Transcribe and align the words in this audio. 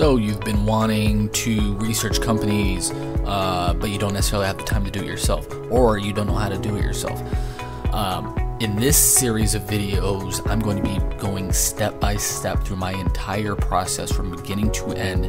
So 0.00 0.16
you've 0.16 0.40
been 0.40 0.64
wanting 0.64 1.28
to 1.28 1.74
research 1.74 2.22
companies, 2.22 2.90
uh, 3.26 3.74
but 3.78 3.90
you 3.90 3.98
don't 3.98 4.14
necessarily 4.14 4.46
have 4.46 4.56
the 4.56 4.64
time 4.64 4.82
to 4.86 4.90
do 4.90 5.00
it 5.00 5.06
yourself, 5.06 5.46
or 5.70 5.98
you 5.98 6.14
don't 6.14 6.26
know 6.26 6.36
how 6.36 6.48
to 6.48 6.56
do 6.56 6.74
it 6.76 6.82
yourself. 6.82 7.22
Um, 7.92 8.34
in 8.60 8.76
this 8.76 8.96
series 8.96 9.54
of 9.54 9.60
videos, 9.64 10.40
I'm 10.48 10.58
going 10.58 10.78
to 10.78 10.82
be 10.82 11.16
going 11.18 11.52
step 11.52 12.00
by 12.00 12.16
step 12.16 12.64
through 12.64 12.78
my 12.78 12.92
entire 12.92 13.54
process 13.54 14.10
from 14.10 14.30
beginning 14.30 14.72
to 14.72 14.86
end 14.94 15.26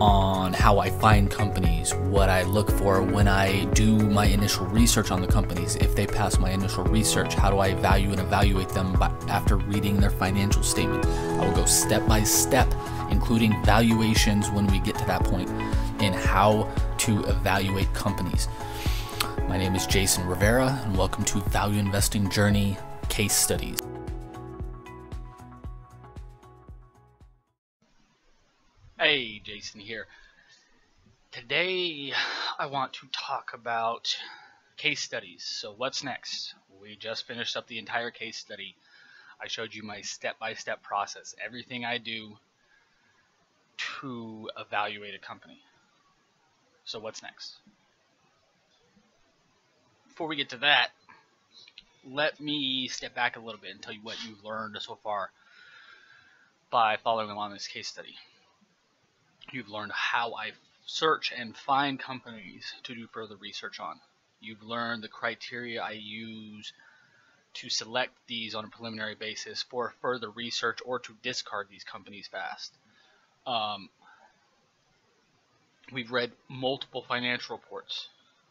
on 0.00 0.52
how 0.52 0.78
I 0.78 0.90
find 0.90 1.30
companies, 1.30 1.94
what 1.94 2.28
I 2.28 2.42
look 2.42 2.70
for 2.70 3.02
when 3.02 3.26
I 3.26 3.64
do 3.66 3.96
my 3.96 4.26
initial 4.26 4.66
research 4.66 5.10
on 5.10 5.20
the 5.20 5.26
companies. 5.26 5.76
If 5.76 5.96
they 5.96 6.06
pass 6.06 6.38
my 6.38 6.50
initial 6.50 6.84
research, 6.84 7.34
how 7.34 7.50
do 7.50 7.58
I 7.58 7.74
value 7.74 8.10
and 8.10 8.20
evaluate 8.20 8.68
them 8.68 8.96
after 9.28 9.56
reading 9.56 9.96
their 9.96 10.10
financial 10.10 10.62
statement? 10.62 11.04
I 11.06 11.46
will 11.46 11.54
go 11.54 11.64
step 11.64 12.06
by 12.06 12.22
step, 12.22 12.72
including 13.10 13.60
valuations 13.64 14.50
when 14.50 14.66
we 14.68 14.78
get 14.80 14.96
to 14.98 15.04
that 15.06 15.24
point, 15.24 15.50
in 16.00 16.12
how 16.12 16.72
to 16.98 17.24
evaluate 17.24 17.92
companies. 17.92 18.48
My 19.48 19.58
name 19.58 19.74
is 19.74 19.86
Jason 19.86 20.26
Rivera, 20.26 20.80
and 20.84 20.96
welcome 20.96 21.24
to 21.24 21.40
Value 21.40 21.80
Investing 21.80 22.30
Journey 22.30 22.76
Case 23.08 23.34
Studies. 23.34 23.78
Jason 29.58 29.80
here. 29.80 30.06
Today 31.32 32.12
I 32.60 32.66
want 32.66 32.92
to 32.92 33.08
talk 33.10 33.50
about 33.54 34.16
case 34.76 35.00
studies. 35.00 35.42
So, 35.42 35.74
what's 35.76 36.04
next? 36.04 36.54
We 36.80 36.94
just 36.94 37.26
finished 37.26 37.56
up 37.56 37.66
the 37.66 37.80
entire 37.80 38.12
case 38.12 38.36
study. 38.36 38.76
I 39.42 39.48
showed 39.48 39.74
you 39.74 39.82
my 39.82 40.02
step 40.02 40.38
by 40.38 40.54
step 40.54 40.80
process, 40.84 41.34
everything 41.44 41.84
I 41.84 41.98
do 41.98 42.36
to 44.00 44.48
evaluate 44.56 45.16
a 45.16 45.18
company. 45.18 45.58
So, 46.84 47.00
what's 47.00 47.20
next? 47.20 47.56
Before 50.06 50.28
we 50.28 50.36
get 50.36 50.50
to 50.50 50.58
that, 50.58 50.90
let 52.08 52.38
me 52.38 52.86
step 52.86 53.12
back 53.12 53.36
a 53.36 53.40
little 53.40 53.60
bit 53.60 53.72
and 53.72 53.82
tell 53.82 53.92
you 53.92 54.04
what 54.04 54.24
you've 54.24 54.44
learned 54.44 54.76
so 54.78 54.96
far 55.02 55.32
by 56.70 56.96
following 57.02 57.30
along 57.30 57.54
this 57.54 57.66
case 57.66 57.88
study. 57.88 58.14
You've 59.52 59.68
learned 59.68 59.92
how 59.92 60.34
I 60.34 60.52
search 60.86 61.32
and 61.36 61.56
find 61.56 61.98
companies 61.98 62.72
to 62.84 62.94
do 62.94 63.06
further 63.06 63.36
research 63.36 63.80
on. 63.80 64.00
You've 64.40 64.62
learned 64.62 65.02
the 65.02 65.08
criteria 65.08 65.82
I 65.82 65.92
use 65.92 66.72
to 67.54 67.68
select 67.68 68.12
these 68.26 68.54
on 68.54 68.64
a 68.64 68.68
preliminary 68.68 69.14
basis 69.14 69.62
for 69.62 69.94
further 70.00 70.30
research 70.30 70.78
or 70.84 70.98
to 71.00 71.12
discard 71.22 71.68
these 71.70 71.84
companies 71.84 72.28
fast. 72.28 72.72
Um, 73.46 73.88
we've 75.92 76.12
read 76.12 76.32
multiple 76.48 77.04
financial 77.08 77.56
reports. 77.56 78.08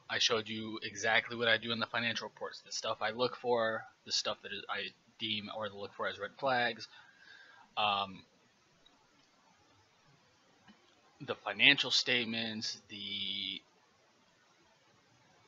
I 0.09 0.19
showed 0.19 0.47
you 0.47 0.79
exactly 0.83 1.37
what 1.37 1.47
I 1.47 1.57
do 1.57 1.71
in 1.71 1.79
the 1.79 1.85
financial 1.85 2.27
reports, 2.27 2.61
the 2.65 2.71
stuff 2.71 2.97
I 3.01 3.11
look 3.11 3.35
for, 3.35 3.83
the 4.05 4.11
stuff 4.11 4.37
that 4.43 4.51
I 4.69 4.89
deem 5.19 5.49
or 5.55 5.69
look 5.69 5.93
for 5.93 6.07
as 6.07 6.19
red 6.19 6.31
flags. 6.37 6.87
Um, 7.75 8.23
the 11.21 11.35
financial 11.35 11.91
statements, 11.91 12.79
the 12.89 13.61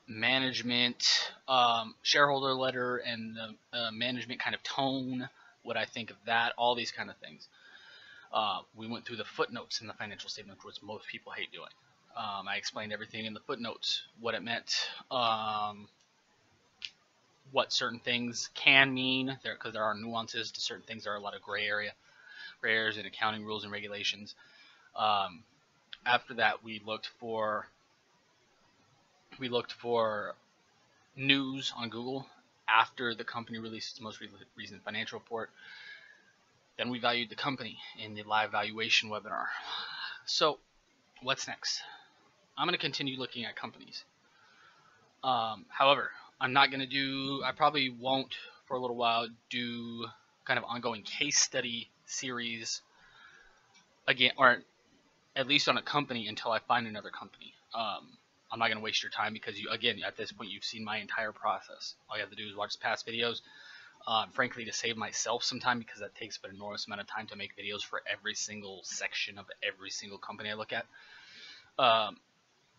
management 0.07 1.31
um, 1.47 1.93
shareholder 2.01 2.53
letter, 2.53 2.97
and 2.97 3.35
the 3.35 3.77
uh, 3.77 3.91
management 3.91 4.39
kind 4.39 4.55
of 4.55 4.63
tone, 4.63 5.29
what 5.63 5.77
I 5.77 5.85
think 5.85 6.09
of 6.09 6.17
that, 6.25 6.53
all 6.57 6.75
these 6.75 6.91
kind 6.91 7.09
of 7.09 7.17
things. 7.17 7.47
Uh, 8.33 8.59
we 8.75 8.87
went 8.87 9.05
through 9.05 9.17
the 9.17 9.25
footnotes 9.25 9.81
in 9.81 9.87
the 9.87 9.93
financial 9.93 10.29
statement, 10.29 10.63
which 10.63 10.81
most 10.81 11.07
people 11.07 11.31
hate 11.31 11.51
doing. 11.51 11.69
Um, 12.15 12.47
I 12.47 12.57
explained 12.57 12.91
everything 12.91 13.25
in 13.25 13.33
the 13.33 13.39
footnotes, 13.39 14.03
what 14.19 14.33
it 14.33 14.43
meant, 14.43 14.89
um, 15.11 15.87
what 17.51 17.71
certain 17.71 17.99
things 17.99 18.49
can 18.53 18.93
mean, 18.93 19.37
because 19.43 19.57
there, 19.61 19.71
there, 19.71 19.83
are 19.83 19.95
nuances 19.95 20.51
to 20.51 20.61
certain 20.61 20.83
things. 20.83 21.03
There 21.03 21.13
are 21.13 21.17
a 21.17 21.21
lot 21.21 21.35
of 21.35 21.41
gray 21.41 21.65
area, 21.65 21.91
gray 22.61 22.75
areas 22.75 22.97
in 22.97 23.05
accounting 23.05 23.45
rules 23.45 23.63
and 23.63 23.71
regulations. 23.71 24.35
Um, 24.95 25.43
after 26.05 26.35
that, 26.35 26.63
we 26.63 26.81
looked 26.85 27.09
for 27.19 27.67
we 29.39 29.47
looked 29.47 29.71
for 29.71 30.35
news 31.15 31.73
on 31.77 31.89
Google 31.89 32.25
after 32.67 33.15
the 33.15 33.23
company 33.23 33.57
released 33.57 33.91
its 33.91 34.01
most 34.01 34.19
recent 34.55 34.83
financial 34.83 35.19
report. 35.19 35.49
Then 36.77 36.89
we 36.89 36.99
valued 36.99 37.29
the 37.29 37.35
company 37.35 37.77
in 38.03 38.15
the 38.15 38.23
live 38.23 38.51
valuation 38.51 39.09
webinar. 39.09 39.45
So, 40.25 40.59
what's 41.21 41.47
next? 41.47 41.81
I'm 42.57 42.67
going 42.67 42.77
to 42.77 42.81
continue 42.81 43.17
looking 43.17 43.45
at 43.45 43.55
companies. 43.55 44.03
Um, 45.23 45.65
however, 45.69 46.11
I'm 46.39 46.53
not 46.53 46.69
going 46.69 46.79
to 46.81 46.85
do, 46.85 47.41
I 47.43 47.51
probably 47.51 47.89
won't 47.89 48.33
for 48.65 48.77
a 48.77 48.79
little 48.79 48.95
while 48.95 49.27
do 49.49 50.05
kind 50.45 50.57
of 50.57 50.65
ongoing 50.65 51.03
case 51.03 51.37
study 51.37 51.89
series 52.05 52.81
again, 54.07 54.31
or 54.37 54.59
at 55.35 55.47
least 55.47 55.67
on 55.67 55.77
a 55.77 55.81
company 55.81 56.27
until 56.27 56.51
I 56.51 56.59
find 56.59 56.87
another 56.87 57.09
company. 57.09 57.53
Um, 57.73 58.17
I'm 58.51 58.59
not 58.59 58.67
going 58.67 58.77
to 58.77 58.83
waste 58.83 59.03
your 59.03 59.11
time 59.11 59.33
because 59.33 59.59
you, 59.59 59.69
again, 59.69 59.99
at 60.05 60.17
this 60.17 60.31
point, 60.31 60.49
you've 60.51 60.63
seen 60.63 60.83
my 60.83 60.97
entire 60.97 61.31
process. 61.31 61.95
All 62.09 62.17
you 62.17 62.21
have 62.21 62.31
to 62.31 62.35
do 62.35 62.47
is 62.47 62.55
watch 62.55 62.79
past 62.79 63.07
videos. 63.07 63.41
Um, 64.07 64.29
frankly, 64.31 64.65
to 64.65 64.73
save 64.73 64.97
myself 64.97 65.43
some 65.43 65.59
time 65.59 65.77
because 65.77 65.99
that 65.99 66.15
takes 66.15 66.39
an 66.43 66.55
enormous 66.55 66.87
amount 66.87 67.01
of 67.01 67.07
time 67.07 67.27
to 67.27 67.35
make 67.35 67.51
videos 67.55 67.83
for 67.83 68.01
every 68.11 68.33
single 68.33 68.81
section 68.83 69.37
of 69.37 69.45
every 69.61 69.89
single 69.89 70.17
company 70.17 70.49
I 70.49 70.53
look 70.53 70.73
at. 70.73 70.85
Um, 71.77 72.17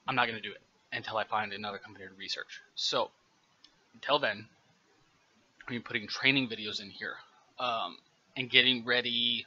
I'm 0.09 0.17
not 0.17 0.27
going 0.27 0.41
to 0.41 0.43
do 0.43 0.53
it 0.53 0.61
until 0.93 1.19
I 1.19 1.25
find 1.25 1.53
another 1.53 1.79
company 1.79 2.07
to 2.07 2.15
research. 2.19 2.61
So, 2.75 3.11
until 3.95 4.19
then, 4.19 4.47
I'm 5.69 5.83
putting 5.83 6.09
training 6.09 6.49
videos 6.49 6.81
in 6.81 6.91
here 6.91 7.15
um, 7.59 7.99
and 8.37 8.51
getting 8.51 8.85
ready 8.85 9.47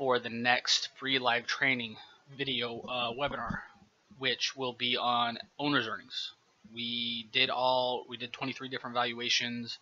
for 0.00 0.18
the 0.18 0.30
next 0.30 0.88
free 0.98 1.18
live 1.18 1.46
training 1.46 1.94
video 2.34 2.80
uh, 2.88 3.12
webinar, 3.12 3.58
which 4.18 4.56
will 4.56 4.72
be 4.72 4.96
on 4.96 5.36
owner's 5.58 5.86
earnings. 5.86 6.32
We 6.74 7.28
did 7.32 7.50
all 7.50 8.06
we 8.08 8.16
did 8.16 8.32
23 8.32 8.70
different 8.70 8.94
valuations 8.94 9.78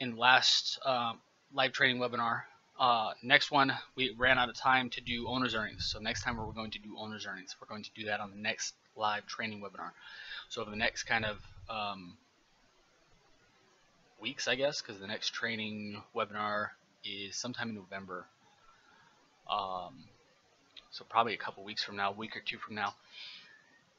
in 0.00 0.16
last 0.16 0.78
uh, 0.86 1.12
live 1.52 1.72
training 1.72 1.98
webinar. 1.98 2.44
Uh, 2.80 3.10
next 3.22 3.50
one, 3.50 3.74
we 3.94 4.14
ran 4.16 4.38
out 4.38 4.48
of 4.48 4.56
time 4.56 4.88
to 4.88 5.02
do 5.02 5.28
owner's 5.28 5.54
earnings. 5.54 5.84
So 5.84 5.98
next 5.98 6.22
time 6.22 6.38
we're 6.38 6.46
going 6.54 6.70
to 6.70 6.78
do 6.78 6.96
owner's 6.98 7.26
earnings. 7.26 7.54
We're 7.60 7.68
going 7.68 7.84
to 7.84 7.90
do 7.94 8.06
that 8.06 8.20
on 8.20 8.30
the 8.30 8.38
next 8.38 8.72
live 8.96 9.26
training 9.26 9.60
webinar. 9.60 9.90
So 10.48 10.64
the 10.64 10.76
next 10.76 11.02
kind 11.02 11.26
of 11.26 11.36
um, 11.68 12.16
weeks, 14.18 14.48
I 14.48 14.54
guess, 14.54 14.80
because 14.80 14.98
the 14.98 15.06
next 15.06 15.34
training 15.34 16.02
webinar 16.16 16.68
is 17.04 17.36
sometime 17.36 17.68
in 17.68 17.74
November. 17.74 18.24
Um, 19.50 20.04
so 20.90 21.04
probably 21.08 21.34
a 21.34 21.38
couple 21.38 21.64
weeks 21.64 21.82
from 21.82 21.96
now, 21.96 22.10
a 22.10 22.14
week 22.14 22.36
or 22.36 22.40
two 22.40 22.58
from 22.58 22.76
now, 22.76 22.94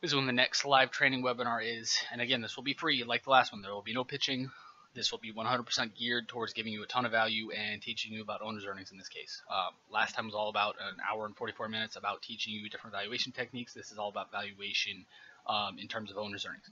is 0.01 0.15
when 0.15 0.27
the 0.27 0.33
next 0.33 0.65
live 0.65 0.91
training 0.91 1.23
webinar 1.23 1.59
is. 1.61 1.97
And 2.11 2.21
again, 2.21 2.41
this 2.41 2.55
will 2.55 2.63
be 2.63 2.73
free 2.73 3.03
like 3.03 3.23
the 3.23 3.31
last 3.31 3.51
one. 3.51 3.61
There 3.61 3.73
will 3.73 3.81
be 3.81 3.93
no 3.93 4.03
pitching. 4.03 4.51
This 4.93 5.11
will 5.11 5.19
be 5.19 5.33
100% 5.33 5.95
geared 5.97 6.29
towards 6.29 6.53
giving 6.53 6.71
you 6.71 6.81
a 6.81 6.85
ton 6.85 7.05
of 7.05 7.11
value 7.11 7.51
and 7.51 7.81
teaching 7.81 8.13
you 8.13 8.21
about 8.21 8.41
owner's 8.41 8.65
earnings 8.65 8.91
in 8.91 8.97
this 8.97 9.09
case. 9.09 9.41
Um, 9.51 9.73
last 9.91 10.15
time 10.15 10.25
was 10.25 10.35
all 10.35 10.47
about 10.47 10.75
an 10.79 10.97
hour 11.11 11.25
and 11.25 11.35
44 11.35 11.67
minutes 11.67 11.97
about 11.97 12.21
teaching 12.21 12.53
you 12.53 12.69
different 12.69 12.95
valuation 12.95 13.33
techniques. 13.33 13.73
This 13.73 13.91
is 13.91 13.97
all 13.97 14.07
about 14.07 14.31
valuation 14.31 15.05
um, 15.47 15.77
in 15.79 15.89
terms 15.89 16.11
of 16.11 16.17
owner's 16.17 16.45
earnings. 16.45 16.69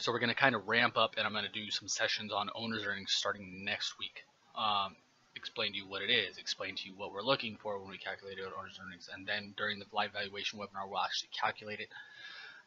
So 0.00 0.10
we're 0.10 0.18
going 0.18 0.30
to 0.30 0.34
kind 0.34 0.56
of 0.56 0.66
ramp 0.66 0.96
up 0.96 1.14
and 1.16 1.24
I'm 1.24 1.32
going 1.32 1.44
to 1.44 1.52
do 1.52 1.70
some 1.70 1.86
sessions 1.86 2.32
on 2.32 2.50
owner's 2.54 2.84
earnings 2.84 3.12
starting 3.12 3.64
next 3.64 3.96
week. 4.00 4.24
Um, 4.56 4.96
explain 5.34 5.72
to 5.72 5.78
you 5.78 5.86
what 5.86 6.02
it 6.02 6.10
is, 6.10 6.38
explain 6.38 6.74
to 6.76 6.88
you 6.88 6.94
what 6.96 7.12
we're 7.12 7.22
looking 7.22 7.56
for 7.62 7.78
when 7.78 7.90
we 7.90 7.98
calculate 7.98 8.38
owner's 8.38 8.78
earnings, 8.84 9.08
and 9.12 9.26
then 9.26 9.54
during 9.56 9.78
the 9.78 9.86
live 9.92 10.12
valuation 10.12 10.58
webinar, 10.58 10.88
we'll 10.88 11.00
actually 11.00 11.30
calculate 11.38 11.80
it, 11.80 11.88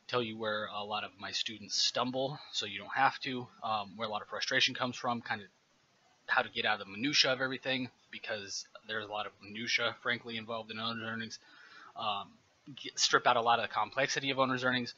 tell 0.07 0.21
you 0.21 0.37
where 0.37 0.67
a 0.75 0.83
lot 0.83 1.03
of 1.03 1.11
my 1.19 1.31
students 1.31 1.75
stumble, 1.75 2.39
so 2.51 2.65
you 2.65 2.77
don't 2.79 2.93
have 2.95 3.19
to, 3.19 3.47
um, 3.63 3.91
where 3.95 4.07
a 4.07 4.11
lot 4.11 4.21
of 4.21 4.27
frustration 4.27 4.73
comes 4.73 4.95
from, 4.95 5.21
kind 5.21 5.41
of 5.41 5.47
how 6.27 6.41
to 6.41 6.49
get 6.49 6.65
out 6.65 6.79
of 6.79 6.85
the 6.85 6.91
minutia 6.91 7.31
of 7.31 7.41
everything, 7.41 7.89
because 8.11 8.67
there's 8.87 9.05
a 9.05 9.11
lot 9.11 9.25
of 9.25 9.31
minutia, 9.43 9.95
frankly, 10.01 10.37
involved 10.37 10.71
in 10.71 10.79
owner's 10.79 11.03
earnings. 11.03 11.39
Um, 11.95 12.29
get, 12.75 12.97
strip 12.99 13.27
out 13.27 13.37
a 13.37 13.41
lot 13.41 13.59
of 13.59 13.67
the 13.67 13.73
complexity 13.73 14.31
of 14.31 14.39
owner's 14.39 14.63
earnings, 14.63 14.95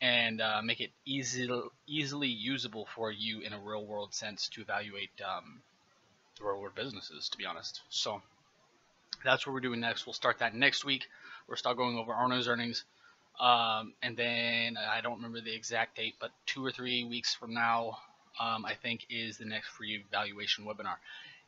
and 0.00 0.40
uh, 0.40 0.60
make 0.62 0.80
it 0.80 0.90
easy, 1.04 1.48
easily 1.86 2.28
usable 2.28 2.86
for 2.94 3.10
you 3.10 3.40
in 3.40 3.52
a 3.52 3.58
real 3.58 3.84
world 3.84 4.14
sense 4.14 4.48
to 4.48 4.60
evaluate 4.60 5.10
um, 5.26 5.60
real 6.40 6.60
world 6.60 6.74
businesses, 6.74 7.28
to 7.30 7.38
be 7.38 7.46
honest. 7.46 7.80
So 7.88 8.22
that's 9.24 9.46
what 9.46 9.52
we're 9.52 9.60
doing 9.60 9.80
next. 9.80 10.06
We'll 10.06 10.12
start 10.14 10.38
that 10.38 10.54
next 10.54 10.84
week. 10.84 11.06
We'll 11.48 11.56
start 11.56 11.76
going 11.76 11.96
over 11.96 12.12
owner's 12.14 12.48
earnings. 12.48 12.84
Um, 13.38 13.92
and 14.02 14.16
then 14.16 14.76
I 14.78 15.00
don't 15.00 15.16
remember 15.16 15.40
the 15.40 15.54
exact 15.54 15.96
date, 15.96 16.14
but 16.20 16.30
two 16.46 16.64
or 16.64 16.72
three 16.72 17.04
weeks 17.04 17.34
from 17.34 17.52
now, 17.52 17.98
um, 18.40 18.64
I 18.64 18.74
think 18.74 19.06
is 19.10 19.38
the 19.38 19.44
next 19.44 19.68
free 19.68 20.04
valuation 20.10 20.64
webinar. 20.64 20.96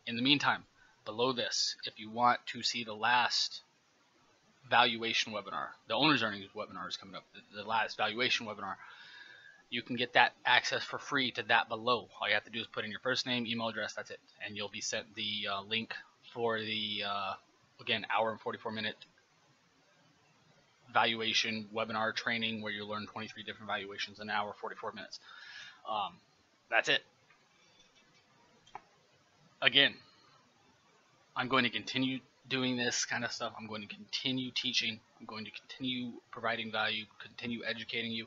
In 0.06 0.17
the 0.17 0.23
meantime, 0.23 0.64
below 1.05 1.32
this, 1.32 1.76
if 1.84 1.99
you 1.99 2.11
want 2.11 2.41
to 2.46 2.62
see 2.62 2.84
the 2.84 2.94
last 2.94 3.62
valuation 4.70 5.32
webinar, 5.32 5.69
the 5.88 5.94
owner's 5.94 6.23
earnings 6.23 6.46
webinar 6.55 6.88
is 6.88 6.96
coming 6.96 7.14
up, 7.14 7.25
the, 7.34 7.62
the 7.62 7.69
last 7.69 7.96
valuation 7.96 8.46
webinar, 8.46 8.75
you 9.70 9.82
can 9.82 9.97
get 9.97 10.15
that 10.15 10.32
access 10.47 10.82
for 10.82 10.99
free 10.99 11.31
to 11.32 11.43
that 11.44 11.69
below. 11.69 12.09
All 12.20 12.29
you 12.29 12.35
have 12.35 12.44
to 12.44 12.50
do 12.50 12.61
is 12.61 12.67
put 12.67 12.85
in 12.85 12.91
your 12.91 13.00
first 13.00 13.26
name, 13.26 13.47
email 13.47 13.69
address, 13.69 13.94
that's 13.94 14.11
it. 14.11 14.20
And 14.44 14.56
you'll 14.56 14.70
be 14.70 14.81
sent 14.81 15.15
the 15.15 15.49
uh, 15.53 15.62
link 15.62 15.94
for 16.32 16.59
the, 16.59 17.03
uh, 17.06 17.35
again, 17.81 18.06
hour 18.15 18.31
and 18.31 18.41
44 18.41 18.73
minute 18.73 18.97
valuation 20.93 21.69
webinar 21.75 22.15
training 22.15 22.62
where 22.62 22.73
you 22.73 22.87
learn 22.87 23.06
23 23.06 23.43
different 23.43 23.67
valuations 23.69 24.20
in 24.20 24.31
an 24.31 24.35
hour, 24.35 24.55
44 24.59 24.93
minutes. 24.93 25.20
Um, 25.88 26.15
that's 26.70 26.88
it. 26.88 27.03
Again, 29.61 29.94
I'm 31.37 31.49
going 31.49 31.65
to 31.65 31.70
continue 31.70 32.20
doing 32.49 32.76
this 32.76 33.05
kind 33.05 33.25
of 33.25 33.32
stuff. 33.32 33.53
I'm 33.61 33.67
going 33.67 33.82
to 33.82 33.88
continue 33.88 34.50
teaching. 34.50 34.99
I'm 35.20 35.26
going 35.26 35.44
to 35.44 35.50
continue 35.50 36.12
providing 36.31 36.73
value, 36.73 37.05
continue 37.20 37.61
educating 37.67 38.12
you 38.12 38.26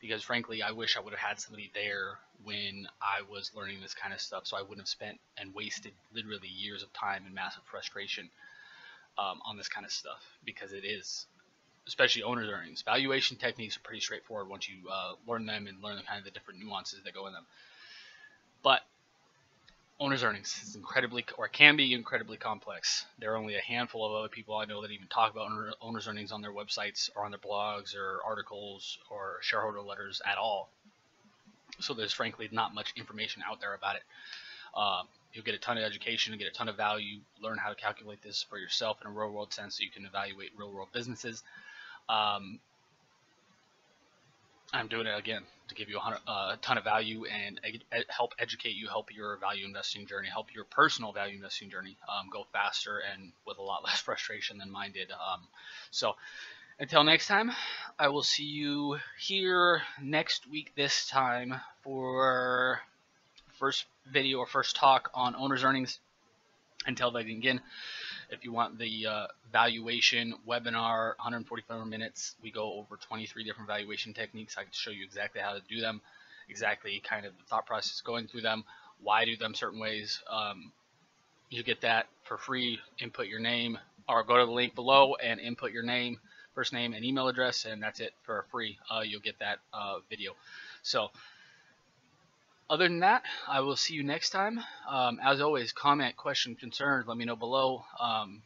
because 0.00 0.22
frankly, 0.22 0.62
I 0.62 0.70
wish 0.72 0.96
I 0.96 1.00
would 1.00 1.12
have 1.12 1.20
had 1.20 1.40
somebody 1.40 1.70
there 1.74 2.18
when 2.44 2.86
I 3.02 3.22
was 3.30 3.50
learning 3.54 3.80
this 3.80 3.94
kind 3.94 4.14
of 4.14 4.20
stuff, 4.20 4.46
so 4.46 4.56
I 4.56 4.62
wouldn't 4.62 4.80
have 4.80 4.88
spent 4.88 5.18
and 5.36 5.54
wasted 5.54 5.92
literally 6.12 6.48
years 6.48 6.82
of 6.82 6.92
time 6.92 7.24
and 7.26 7.34
massive 7.34 7.62
frustration 7.64 8.30
um, 9.18 9.40
on 9.44 9.56
this 9.56 9.68
kind 9.68 9.84
of 9.84 9.92
stuff 9.92 10.22
because 10.44 10.72
it 10.72 10.84
is, 10.84 11.26
especially 11.86 12.22
owner's 12.22 12.48
earnings. 12.48 12.82
Valuation 12.82 13.36
techniques 13.36 13.76
are 13.76 13.80
pretty 13.80 14.00
straightforward 14.00 14.48
once 14.48 14.68
you 14.68 14.88
uh, 14.88 15.12
learn 15.26 15.46
them 15.46 15.66
and 15.66 15.82
learn 15.82 15.96
the 15.96 16.02
kind 16.02 16.18
of 16.18 16.24
the 16.24 16.30
different 16.30 16.60
nuances 16.60 17.00
that 17.04 17.14
go 17.14 17.26
in 17.26 17.32
them. 17.32 17.46
But 18.62 18.82
owner's 20.00 20.22
earnings 20.22 20.60
is 20.64 20.76
incredibly 20.76 21.24
or 21.36 21.48
can 21.48 21.76
be 21.76 21.92
incredibly 21.92 22.36
complex. 22.36 23.04
There 23.18 23.32
are 23.32 23.36
only 23.36 23.56
a 23.56 23.60
handful 23.60 24.06
of 24.06 24.12
other 24.12 24.28
people 24.28 24.56
I 24.56 24.64
know 24.64 24.82
that 24.82 24.90
even 24.90 25.08
talk 25.08 25.32
about 25.32 25.50
owner, 25.50 25.72
owner's 25.80 26.06
earnings 26.06 26.32
on 26.32 26.40
their 26.40 26.52
websites 26.52 27.10
or 27.16 27.24
on 27.24 27.30
their 27.30 27.40
blogs 27.40 27.96
or 27.96 28.20
articles 28.24 28.98
or 29.10 29.38
shareholder 29.40 29.80
letters 29.80 30.22
at 30.24 30.38
all. 30.38 30.70
So 31.80 31.94
there's 31.94 32.12
frankly 32.12 32.48
not 32.52 32.74
much 32.74 32.92
information 32.96 33.42
out 33.48 33.60
there 33.60 33.74
about 33.74 33.96
it. 33.96 34.02
Um, 34.76 35.08
you'll 35.32 35.44
get 35.44 35.54
a 35.54 35.58
ton 35.58 35.78
of 35.78 35.84
education, 35.84 36.36
get 36.38 36.48
a 36.48 36.52
ton 36.52 36.68
of 36.68 36.76
value, 36.76 37.18
learn 37.40 37.58
how 37.58 37.68
to 37.68 37.74
calculate 37.74 38.22
this 38.22 38.44
for 38.48 38.58
yourself 38.58 38.98
in 39.00 39.08
a 39.08 39.10
real 39.10 39.30
world 39.30 39.52
sense 39.52 39.78
so 39.78 39.84
you 39.84 39.90
can 39.90 40.06
evaluate 40.06 40.50
real 40.56 40.72
world 40.72 40.88
businesses. 40.92 41.42
Um, 42.08 42.60
I'm 44.78 44.86
doing 44.86 45.08
it 45.08 45.18
again 45.18 45.42
to 45.66 45.74
give 45.74 45.88
you 45.88 45.98
a, 45.98 46.20
uh, 46.30 46.56
ton 46.62 46.78
of 46.78 46.84
value 46.84 47.24
and 47.24 47.60
help 48.08 48.32
educate 48.38 48.76
you, 48.76 48.86
help 48.86 49.12
your 49.12 49.36
value 49.38 49.66
investing 49.66 50.06
journey, 50.06 50.28
help 50.28 50.54
your 50.54 50.62
personal 50.64 51.12
value 51.12 51.34
investing 51.34 51.68
journey 51.68 51.96
um, 52.08 52.28
go 52.32 52.46
faster 52.52 53.02
and 53.12 53.32
with 53.44 53.58
a 53.58 53.62
lot 53.62 53.82
less 53.84 53.98
frustration 53.98 54.58
than 54.58 54.70
mine 54.70 54.92
did. 54.92 55.10
Um, 55.10 55.40
so 55.90 56.14
until 56.78 57.02
next 57.02 57.26
time, 57.26 57.50
I 57.98 58.08
will 58.08 58.22
see 58.22 58.44
you 58.44 58.98
here 59.18 59.82
next 60.00 60.48
week 60.48 60.70
this 60.76 61.08
time 61.08 61.56
for 61.82 62.80
first 63.58 63.84
video 64.12 64.38
or 64.38 64.46
first 64.46 64.76
talk 64.76 65.10
on 65.12 65.34
owner's 65.34 65.64
earnings. 65.64 65.98
Until 66.86 67.10
then, 67.10 67.26
again, 67.26 67.60
if 68.30 68.44
you 68.44 68.52
want 68.52 68.78
the 68.78 69.06
uh, 69.06 69.26
valuation 69.52 70.34
webinar, 70.46 71.16
145 71.16 71.86
minutes, 71.86 72.34
we 72.42 72.50
go 72.50 72.74
over 72.74 72.96
23 72.96 73.44
different 73.44 73.68
valuation 73.68 74.12
techniques. 74.12 74.56
I 74.58 74.62
can 74.62 74.72
show 74.72 74.90
you 74.90 75.04
exactly 75.04 75.40
how 75.40 75.54
to 75.54 75.62
do 75.68 75.80
them, 75.80 76.00
exactly 76.48 77.00
kind 77.08 77.26
of 77.26 77.32
the 77.38 77.44
thought 77.44 77.66
process 77.66 78.00
going 78.00 78.26
through 78.26 78.42
them, 78.42 78.64
why 79.02 79.24
do 79.24 79.36
them 79.36 79.54
certain 79.54 79.80
ways. 79.80 80.22
Um, 80.30 80.72
you 81.50 81.62
get 81.62 81.80
that 81.82 82.06
for 82.24 82.36
free. 82.36 82.78
Input 82.98 83.26
your 83.26 83.40
name 83.40 83.78
or 84.08 84.24
go 84.24 84.38
to 84.38 84.46
the 84.46 84.52
link 84.52 84.74
below 84.74 85.14
and 85.16 85.40
input 85.40 85.72
your 85.72 85.82
name, 85.82 86.18
first 86.54 86.72
name 86.72 86.94
and 86.94 87.04
email 87.04 87.28
address, 87.28 87.64
and 87.64 87.82
that's 87.82 88.00
it 88.00 88.12
for 88.22 88.44
free. 88.50 88.78
Uh, 88.90 89.00
you'll 89.00 89.20
get 89.20 89.38
that 89.38 89.58
uh, 89.72 89.98
video. 90.08 90.32
So 90.82 91.10
other 92.70 92.88
than 92.88 93.00
that, 93.00 93.22
I 93.46 93.60
will 93.60 93.76
see 93.76 93.94
you 93.94 94.02
next 94.02 94.30
time. 94.30 94.60
Um, 94.88 95.18
as 95.22 95.40
always, 95.40 95.72
comment, 95.72 96.16
question, 96.16 96.54
concerns, 96.54 97.06
let 97.06 97.16
me 97.16 97.24
know 97.24 97.36
below. 97.36 97.84
Um, 97.98 98.42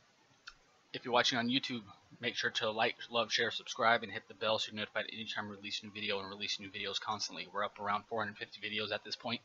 if 0.93 1.05
you're 1.05 1.15
watching 1.15 1.39
on 1.39 1.49
YouTube, 1.49 1.83
make 2.21 2.37
sure 2.37 2.51
to 2.51 2.71
like, 2.71 2.97
love, 3.11 3.33
share, 3.33 3.51
subscribe, 3.51 4.03
and 4.03 4.13
hit 4.13 4.23
the 4.29 4.35
bell 4.35 4.59
so 4.59 4.71
you're 4.71 4.79
notified 4.79 5.07
anytime 5.13 5.49
we 5.49 5.57
release 5.57 5.81
a 5.83 5.87
new 5.87 5.93
video 5.93 6.21
and 6.21 6.29
release 6.29 6.61
new 6.61 6.71
videos 6.71 7.01
constantly. 7.01 7.49
We're 7.53 7.65
up 7.65 7.81
around 7.81 8.05
450 8.09 8.61
videos 8.61 8.93
at 8.93 9.05
this 9.05 9.17
point, 9.17 9.41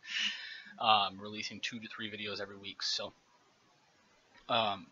um, 0.79 1.19
releasing 1.19 1.59
two 1.59 1.79
to 1.79 1.88
three 1.88 2.12
videos 2.12 2.39
every 2.39 2.57
week. 2.57 2.83
So 2.83 3.13
um, 4.47 4.85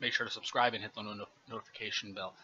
make 0.00 0.12
sure 0.12 0.26
to 0.26 0.32
subscribe 0.32 0.74
and 0.74 0.82
hit 0.82 0.94
the 0.94 1.02
no 1.02 1.26
notification 1.50 2.12
bell. 2.12 2.34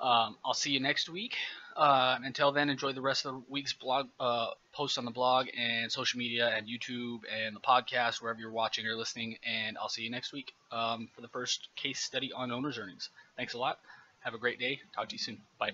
Um, 0.00 0.36
I'll 0.44 0.54
see 0.54 0.70
you 0.70 0.80
next 0.80 1.08
week. 1.08 1.36
Uh, 1.76 2.18
until 2.24 2.52
then, 2.52 2.68
enjoy 2.68 2.92
the 2.92 3.00
rest 3.00 3.26
of 3.26 3.34
the 3.34 3.42
week's 3.48 3.72
blog 3.72 4.08
uh, 4.18 4.48
posts 4.72 4.98
on 4.98 5.04
the 5.04 5.10
blog 5.10 5.46
and 5.56 5.90
social 5.90 6.18
media 6.18 6.52
and 6.56 6.66
YouTube 6.66 7.20
and 7.32 7.54
the 7.54 7.60
podcast, 7.60 8.22
wherever 8.22 8.40
you're 8.40 8.50
watching 8.50 8.86
or 8.86 8.94
listening. 8.96 9.36
And 9.44 9.78
I'll 9.78 9.88
see 9.88 10.02
you 10.02 10.10
next 10.10 10.32
week 10.32 10.52
um, 10.72 11.08
for 11.14 11.20
the 11.20 11.28
first 11.28 11.68
case 11.76 12.00
study 12.00 12.32
on 12.32 12.50
owner's 12.50 12.78
earnings. 12.78 13.10
Thanks 13.36 13.54
a 13.54 13.58
lot. 13.58 13.78
Have 14.20 14.34
a 14.34 14.38
great 14.38 14.58
day. 14.58 14.80
Talk 14.94 15.08
to 15.08 15.14
you 15.14 15.18
soon. 15.18 15.38
Bye. 15.58 15.72